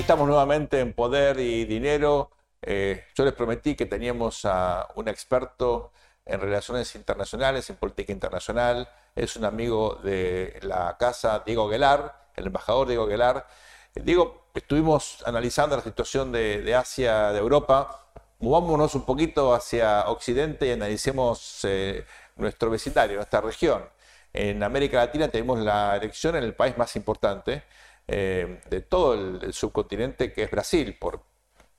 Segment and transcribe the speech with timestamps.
[0.00, 2.30] Estamos nuevamente en Poder y Dinero.
[2.62, 5.92] Eh, yo les prometí que teníamos a un experto
[6.24, 8.88] en relaciones internacionales, en política internacional.
[9.14, 13.46] Es un amigo de la casa, Diego Aguilar, el embajador Diego Aguilar.
[13.94, 18.06] Eh, Diego, estuvimos analizando la situación de, Asia, de Europa.
[18.38, 23.84] Movámonos un poquito hacia Occidente y analicemos eh, nuestro vecindario, nuestra región.
[24.32, 27.64] En América Latina tenemos la elección en el país más importante,
[28.10, 31.22] eh, de todo el, subcontinente que es Brasil, por,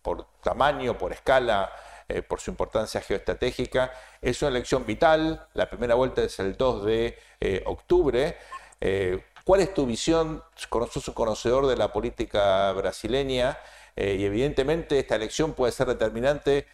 [0.04, 1.72] por tamaño, por escala,
[2.08, 3.92] eh, por su importancia geoestratégica.
[4.22, 8.38] Es una elección vital, la primera vuelta es el 2 de eh, octubre.
[9.44, 10.44] ¿Cuál es tu visión?
[10.56, 13.58] Sos un conocedor de la política brasileña
[13.96, 16.68] y evidentemente esta elección puede ser determinante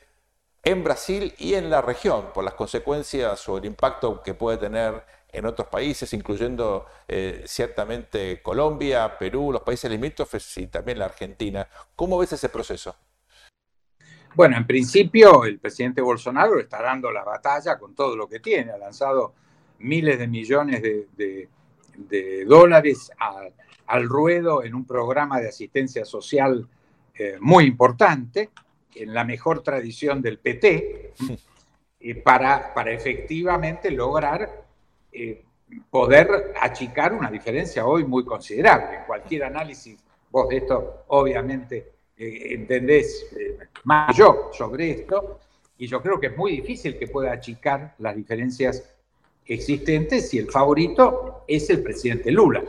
[0.62, 5.04] en Brasil y en la región por las consecuencias o el impacto que puede tener
[5.36, 11.68] en otros países, incluyendo eh, ciertamente Colombia, Perú, los países limítrofes y también la Argentina.
[11.96, 12.96] ¿Cómo ves ese proceso?
[14.34, 18.72] Bueno, en principio el presidente Bolsonaro está dando la batalla con todo lo que tiene.
[18.72, 19.34] Ha lanzado
[19.80, 21.50] miles de millones de,
[22.46, 23.12] dólares
[23.88, 26.68] al ruedo en un programa de asistencia social
[27.14, 28.50] eh, muy importante,
[28.94, 31.14] en la mejor tradición del PT,
[32.24, 34.65] para, para efectivamente lograr
[35.16, 35.44] eh,
[35.90, 38.98] poder achicar una diferencia hoy muy considerable.
[38.98, 39.98] En cualquier análisis,
[40.30, 45.40] vos de esto obviamente eh, entendés eh, más yo sobre esto,
[45.78, 48.84] y yo creo que es muy difícil que pueda achicar las diferencias
[49.46, 52.64] existentes si el favorito es el presidente Lula.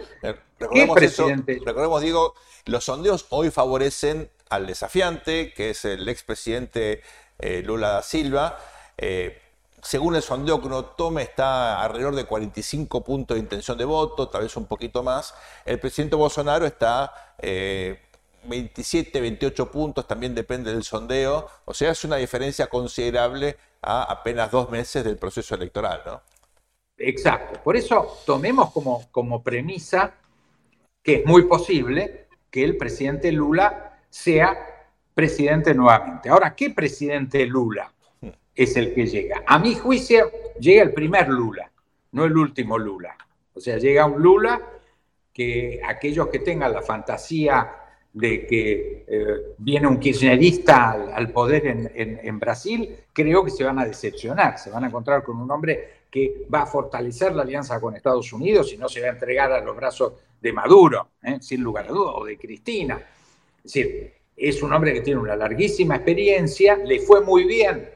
[0.59, 1.59] Recordemos, presidente?
[1.65, 2.35] recordemos, digo,
[2.65, 7.03] los sondeos hoy favorecen al desafiante, que es el expresidente
[7.65, 8.59] Lula da Silva
[9.83, 14.29] según el sondeo que uno tome, está alrededor de 45 puntos de intención de voto,
[14.29, 15.35] tal vez un poquito más.
[15.65, 21.49] El presidente Bolsonaro está 27, eh, 28 puntos, también depende del sondeo.
[21.65, 26.23] O sea, es una diferencia considerable a apenas dos meses del proceso electoral, ¿no?
[26.99, 27.61] Exacto.
[27.63, 30.15] Por eso tomemos como, como premisa
[31.03, 34.57] que es muy posible que el presidente Lula sea
[35.15, 36.29] presidente nuevamente.
[36.29, 37.93] Ahora, ¿qué presidente Lula?
[38.57, 39.45] Es el que llega.
[39.47, 41.71] A mi juicio, llega el primer Lula,
[42.13, 43.17] no el último Lula.
[43.55, 44.61] O sea, llega un Lula
[45.33, 47.71] que aquellos que tengan la fantasía
[48.15, 53.85] de que eh, viene un kirchnerista al, poder en, Brasil, creo que se van a
[53.85, 57.95] decepcionar, se van a encontrar con un hombre que va a fortalecer la alianza con
[57.95, 61.37] Estados Unidos y no se va a entregar a los brazos de Maduro, ¿eh?
[61.41, 62.99] sin lugar a dudas, o de Cristina.
[63.59, 67.96] Es decir, es un hombre que tiene una larguísima experiencia, le fue muy bien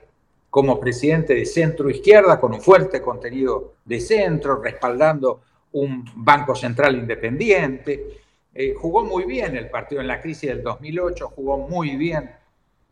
[0.51, 5.41] como presidente de centro izquierda con un fuerte contenido de centro, respaldando
[5.73, 8.19] un banco central independiente.
[8.53, 12.31] Eh, jugó muy bien el partido en la crisis del 2008, jugó muy bien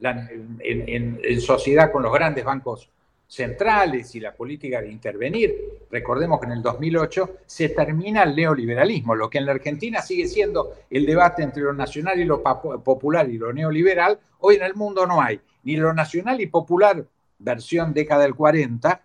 [0.00, 2.88] en, sociedad con los grandes bancos
[3.26, 5.54] centrales y la política de intervenir.
[5.90, 10.28] Recordemos que en el 2008 se termina el neoliberalismo, lo que en la Argentina sigue
[10.28, 14.74] siendo el debate entre lo nacional y lo popular y lo neoliberal, hoy en el
[14.76, 17.04] mundo no hay ni lo nacional y popular
[17.38, 19.02] versión década del 40,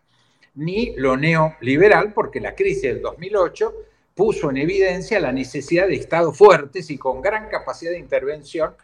[0.56, 3.74] ni lo neoliberal, porque la crisis del 2008
[4.16, 8.76] puso en evidencia la necesidad de estados fuertes y con gran capacidad de intervención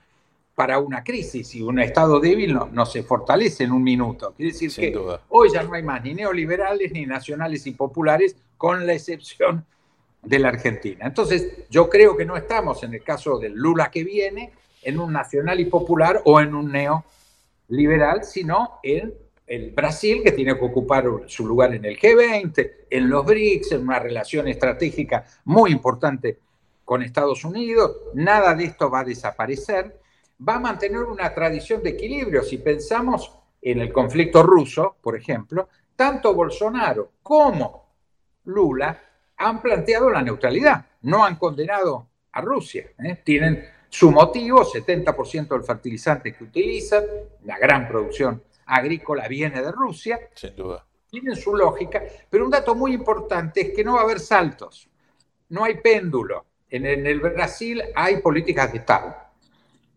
[0.56, 1.56] para una crisis.
[1.56, 4.34] Y un estado débil no, se fortalece en un minuto.
[4.36, 4.94] Quiere decir que
[5.30, 9.66] hoy ya no hay más ni neoliberales, ni nacionales y populares, con la excepción
[10.22, 11.06] de la Argentina.
[11.06, 15.14] Entonces, yo creo que no estamos en el caso del Lula que viene, en un
[15.14, 19.14] nacional y popular o en un neoliberal, sino en
[19.50, 23.82] el Brasil, que tiene que ocupar su lugar en el G20, en los BRICS, en
[23.82, 26.38] una relación estratégica muy importante
[26.86, 27.98] con Estados Unidos.
[28.14, 30.00] Nada de esto va a desaparecer.
[30.48, 32.44] Va a mantener una tradición de equilibrio.
[32.44, 37.90] Si pensamos en el conflicto ruso, por ejemplo, tanto Bolsonaro como
[38.46, 39.02] Lula
[39.36, 42.86] han planteado la neutralidad, no han condenado a Rusia.
[43.04, 43.20] ¿eh?
[43.24, 47.04] Tienen su motivo, 70% del fertilizante que utilizan,
[47.46, 50.20] la gran producción agrícola viene de Rusia.
[50.36, 50.86] Sin duda.
[51.10, 54.88] Tienen su lógica, pero un dato muy importante es que no va a haber saltos,
[55.50, 56.46] no hay péndulo.
[56.70, 59.16] En, el Brasil hay políticas de Estado.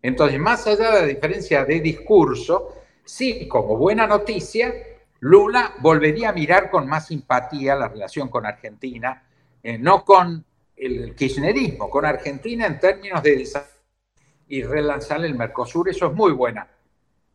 [0.01, 2.73] Entonces, más allá de la diferencia de discurso,
[3.05, 4.73] sí, como buena noticia,
[5.19, 9.23] Lula volvería a mirar con más simpatía la relación con Argentina,
[9.61, 10.43] eh, no con
[10.75, 13.71] el kirchnerismo, con Argentina en términos de desarrollo
[14.47, 15.89] y relanzar el Mercosur.
[15.89, 16.67] Eso es muy buena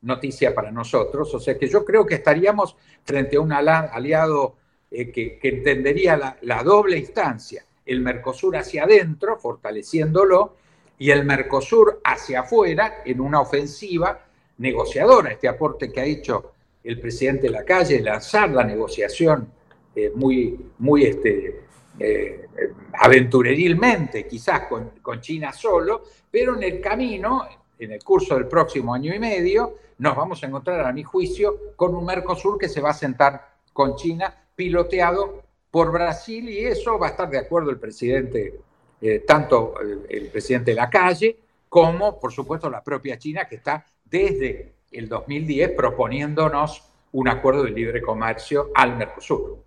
[0.03, 1.35] noticia para nosotros.
[1.35, 4.57] O sea que yo creo que estaríamos frente a un aliado
[4.91, 10.57] eh, que, entendería la doble instancia, el Mercosur hacia adentro, fortaleciéndolo,
[10.99, 14.27] y el Mercosur hacia afuera en una ofensiva
[14.59, 15.33] negociadora.
[15.33, 16.53] Este aporte que ha hecho
[16.83, 19.53] el presidente de la calle, lanzar la negociación
[19.95, 21.63] eh, muy, muy este,
[21.99, 22.47] eh,
[22.95, 27.47] aventurerilmente, quizás con China solo, pero en el camino,
[27.79, 31.75] en el curso del próximo año y medio, nos vamos a encontrar, a mi juicio,
[31.77, 36.99] con un Mercosur que se va a sentar con China, piloteado por Brasil, y eso
[36.99, 38.61] va a estar de acuerdo el presidente
[39.01, 41.39] eh, tanto el, presidente de la calle
[41.69, 46.83] como, por supuesto, la propia China, que está desde el 2010 proponiéndonos
[47.13, 49.65] un acuerdo de libre comercio al Mercosur.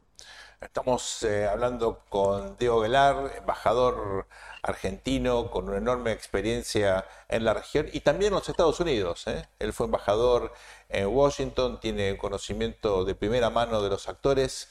[0.59, 4.27] Estamos eh, hablando con Diego Velar, embajador
[4.63, 9.27] argentino con una enorme experiencia en la región y también en los Estados Unidos.
[9.27, 9.47] ¿eh?
[9.59, 10.53] Él fue embajador
[10.89, 14.69] en Washington, tiene conocimiento de primera mano de los actores.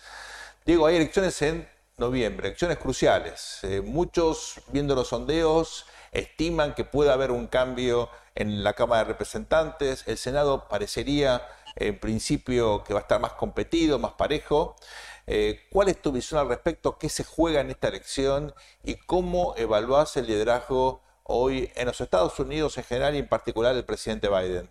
[0.64, 3.60] Diego, hay elecciones en noviembre, elecciones cruciales.
[3.62, 9.08] Eh, muchos, viendo los sondeos, estiman que puede haber un cambio en la Cámara de
[9.12, 10.04] Representantes.
[10.06, 11.46] El Senado parecería,
[11.76, 14.76] en principio, que va a estar más competido, más parejo.
[15.26, 16.98] Eh, ¿Cuál es tu visión al respecto?
[16.98, 18.52] ¿Qué se juega en esta elección?
[18.82, 23.74] ¿Y cómo evaluás el liderazgo hoy en los Estados Unidos en general y en particular
[23.76, 24.68] el presidente Biden?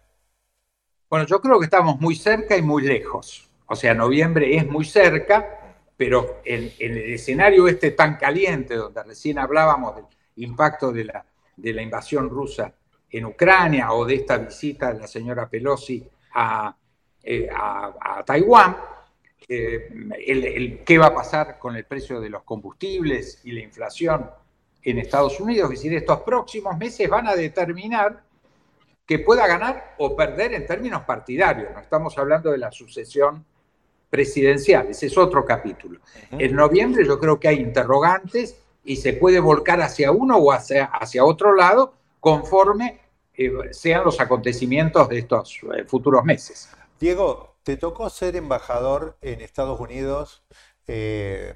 [1.09, 3.49] Bueno, yo creo que estamos muy cerca y muy lejos.
[3.65, 9.39] O sea, noviembre es muy cerca, pero en, el escenario este tan caliente, donde recién
[9.39, 10.05] hablábamos del
[10.37, 12.73] impacto de la, invasión rusa
[13.09, 16.75] en Ucrania o de esta visita de la señora Pelosi a,
[17.23, 17.49] eh,
[18.25, 18.77] Taiwán,
[19.47, 24.29] eh, qué va a pasar con el precio de los combustibles y la inflación
[24.83, 25.71] en Estados Unidos.
[25.71, 28.23] Es decir, estos próximos meses van a determinar
[29.05, 31.71] que pueda ganar o perder en términos partidarios.
[31.73, 33.43] No estamos hablando de la sucesión
[34.09, 35.99] presidencial, ese es otro capítulo.
[36.31, 40.85] En noviembre yo creo que hay interrogantes y se puede volcar hacia uno o hacia,
[40.85, 42.99] hacia otro lado conforme
[43.33, 46.69] eh, sean los acontecimientos de estos eh, futuros meses.
[46.99, 50.43] Diego, te tocó ser embajador en Estados Unidos,
[50.87, 51.55] eh,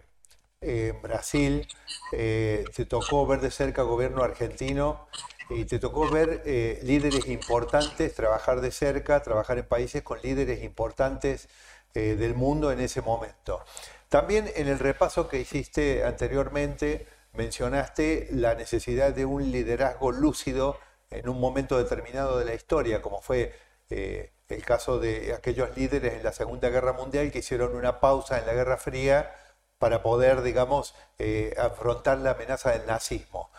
[0.61, 1.67] en Brasil,
[2.11, 5.07] te tocó ver de cerca gobierno argentino
[5.49, 6.41] y te tocó ver
[6.83, 11.49] líderes importantes, trabajar de cerca, trabajar en países con líderes importantes
[11.95, 13.63] eh, del mundo en ese momento.
[14.09, 20.79] También en el repaso que hiciste anteriormente mencionaste la necesidad de un liderazgo lúcido
[21.11, 23.53] en un momento determinado de la historia, como fue
[23.91, 28.39] eh, el caso de aquellos líderes en la Segunda Guerra Mundial que hicieron una pausa
[28.39, 29.35] en la Guerra Fría
[29.79, 33.49] para poder, digamos, eh, afrontar la amenaza del nazismo.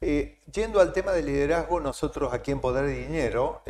[0.00, 3.62] yendo al tema del liderazgo, nosotros aquí en Poder y Dinero,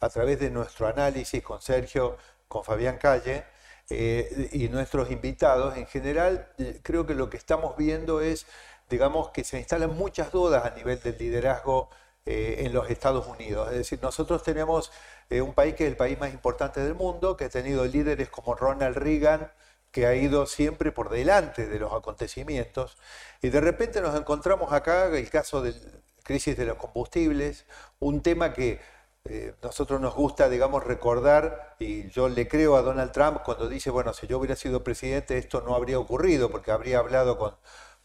[0.00, 2.16] a través de nuestro análisis con Sergio,
[2.48, 3.44] con Fabián Calle,
[3.88, 8.46] eh, y nuestros invitados, en general eh, creo que lo que estamos viendo es,
[8.90, 11.88] digamos, que se instalan muchas dudas a nivel del liderazgo
[12.24, 13.68] eh, en los Estados Unidos.
[13.70, 14.90] Es decir, nosotros tenemos
[15.30, 18.54] un país que es el país más importante del mundo, que ha tenido líderes como
[18.54, 19.50] Ronald Reagan,
[19.90, 22.96] que ha ido siempre por delante de los acontecimientos,
[23.42, 25.74] y de repente nos encontramos acá el caso de
[26.22, 27.64] crisis de los combustibles,
[27.98, 28.80] un tema que
[29.24, 33.90] eh, nosotros nos gusta, digamos, recordar, y yo le creo a Donald Trump cuando dice,
[33.90, 37.56] bueno, si yo hubiera sido presidente esto no habría ocurrido, porque habría hablado con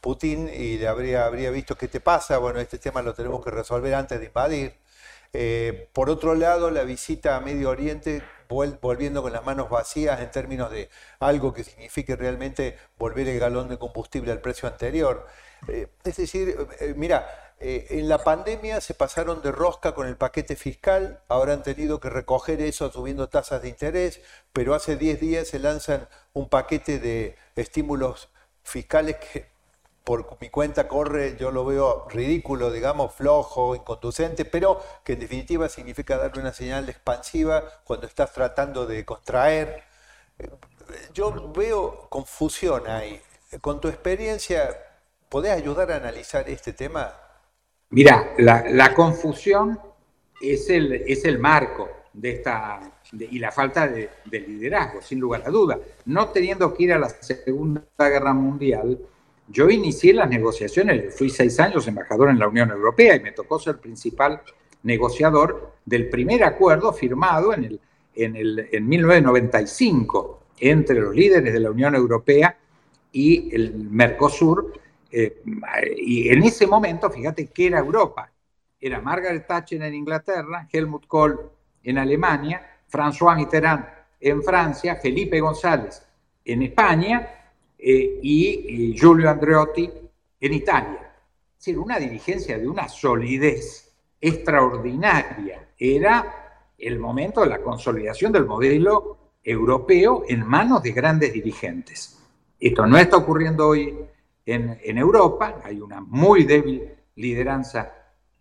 [0.02, 3.52] Putin y le habría, habría visto qué te pasa, bueno, este tema lo tenemos que
[3.52, 4.76] resolver antes de invadir.
[5.34, 10.30] Eh, por otro lado, la visita a Medio Oriente, volviendo con las manos vacías en
[10.32, 15.26] términos de algo que signifique realmente volver el galón de combustible al precio anterior.
[15.68, 16.58] Eh, es decir,
[16.96, 21.62] mira, eh, en la pandemia se pasaron de rosca con el paquete fiscal, ahora han
[21.62, 24.20] tenido que recoger eso subiendo tasas de interés,
[24.52, 28.30] pero hace 10 días se lanzan un paquete de estímulos
[28.64, 29.51] fiscales que
[30.04, 35.70] por mi cuenta corre, yo lo veo ridículo, digamos, flojo, inconducente, pero que en definitiva
[35.70, 39.84] significa darle una señal expansiva cuando estás tratando de contraer.
[40.40, 40.50] Eh,
[41.14, 43.22] yo veo confusión ahí.
[43.62, 44.76] Con tu experiencia,
[45.30, 47.14] ¿podés ayudar a analizar este tema?
[47.90, 49.80] Mira, la, confusión
[50.42, 52.80] es el, es el marco de esta
[53.14, 55.78] y la falta de, liderazgo, sin lugar a duda.
[56.06, 58.98] No teniendo que ir a la Segunda Guerra Mundial,
[59.52, 63.60] yo inicié las negociaciones, fui seis años embajador en la Unión Europea y me tocó
[63.60, 64.42] ser principal
[64.84, 67.82] negociador del primer acuerdo firmado en, el,
[68.16, 72.58] en, el, en 1995 entre los líderes de la Unión Europea
[73.12, 74.74] y el Mercosur.
[75.12, 75.42] Eh,
[75.98, 78.32] y en ese momento, fíjate que era Europa.
[78.80, 81.40] Era Margaret Thatcher en Inglaterra, Helmut Kohl
[81.84, 83.86] en Alemania, François Mitterrand
[84.20, 86.04] en Francia, Felipe González
[86.46, 87.41] en España
[87.82, 89.90] eh, y, y Giulio Andreotti
[90.40, 91.14] en Italia.
[91.58, 95.70] Es decir, una dirigencia de una solidez extraordinaria.
[95.78, 102.20] Era el momento de la consolidación del modelo europeo en manos de grandes dirigentes.
[102.60, 103.98] Esto no está ocurriendo hoy
[104.46, 107.92] en, Europa, hay una muy débil lideranza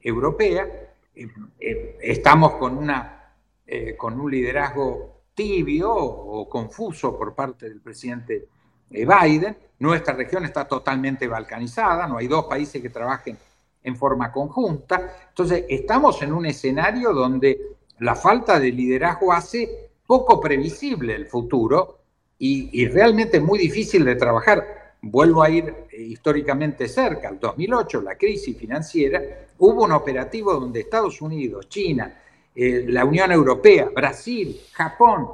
[0.00, 0.66] europea,
[1.14, 1.28] eh,
[1.58, 3.34] eh, estamos con, una,
[3.66, 8.48] eh, con un liderazgo tibio o, confuso por parte del presidente
[8.90, 13.38] Biden, nuestra región está totalmente balcanizada, no hay dos países que trabajen
[13.82, 17.58] en forma conjunta, entonces estamos en un escenario donde
[18.00, 21.98] la falta de liderazgo hace poco previsible el futuro
[22.38, 24.96] y, realmente muy difícil de trabajar.
[25.02, 29.22] Vuelvo a ir eh, históricamente cerca, al 2008, la crisis financiera,
[29.58, 32.14] hubo un operativo donde Estados Unidos, China,
[32.54, 35.28] eh, la Unión Europea, Brasil, Japón,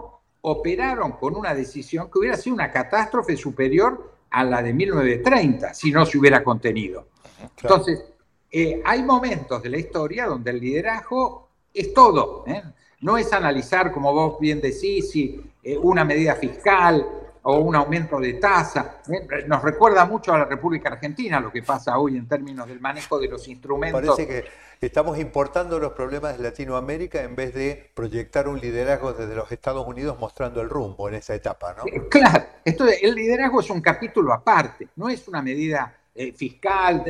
[0.49, 5.91] operaron con una decisión que hubiera sido una catástrofe superior a la de 1930 si
[5.91, 7.09] no se hubiera contenido.
[7.61, 8.05] Entonces,
[8.51, 12.45] eh, hay momentos de la historia donde el liderazgo es todo.
[13.01, 17.05] No es analizar, como vos bien decís, si eh, una medida fiscal
[17.49, 19.01] o un aumento de tasa.
[19.09, 22.81] Eh, nos recuerda mucho a la República Argentina lo que pasa hoy en términos del
[22.81, 24.01] manejo de los instrumentos.
[24.01, 29.35] Parece que estamos importando los problemas de Latinoamérica en vez de proyectar un liderazgo desde
[29.35, 31.85] los Estados Unidos mostrando el rumbo en esa etapa, ¿no?
[31.87, 35.95] Eh, claro, esto, el liderazgo es un capítulo aparte, no es una medida
[36.35, 37.05] fiscal,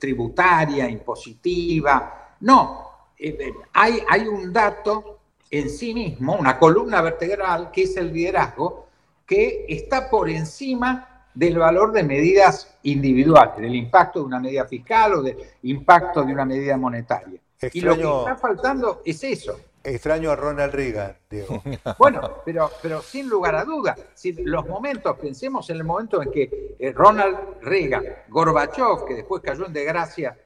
[0.00, 5.18] tributaria, impositiva, no, eh, eh, hay, hay un dato
[5.50, 8.88] en sí mismo, una columna vertebral, que es el liderazgo,
[9.30, 15.14] que está por encima del valor de medidas individuales, del impacto de una medida fiscal
[15.14, 17.40] o del impacto de una medida monetaria.
[17.72, 19.56] y lo que está faltando es eso.
[19.84, 21.62] Extraño a Ronald Reagan, Diego.
[21.98, 26.32] Bueno, pero, pero sin lugar a dudas, si los momentos, pensemos en el momento en
[26.32, 30.36] que eh, Ronald Reagan, Gorbachev, que después cayó en desgracia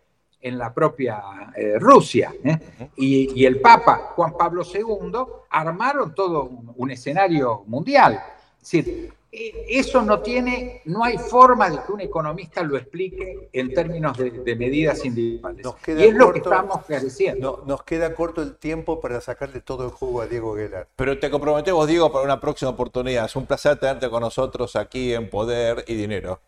[0.44, 1.22] en la propia
[1.56, 2.32] eh, Rusia.
[2.44, 2.90] ¿eh?
[2.96, 5.12] Y, el Papa Juan Pablo II
[5.48, 6.44] armaron todo
[6.76, 8.22] un, escenario mundial.
[8.64, 13.50] Es decir, e, eso no tiene, no hay forma de que un economista lo explique
[13.52, 15.66] en términos de, medidas individuales.
[15.86, 17.62] y es lo que estamos careciendo.
[17.66, 20.88] nos queda corto el tiempo para sacarle todo el jugo a Diego Guelar.
[20.96, 23.26] Pero te comprometemos, Diego, para una próxima oportunidad.
[23.26, 26.40] Es un placer tenerte con nosotros aquí en Poder y Dinero.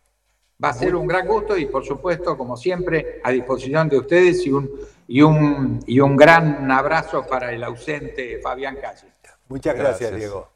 [0.63, 4.47] Va a ser un gran gusto y por supuesto, como siempre, a disposición de ustedes
[4.47, 4.71] y un,
[5.07, 9.13] y un, y un gran abrazo para el ausente Fabián Calle.
[9.49, 10.56] Muchas gracias, Diego.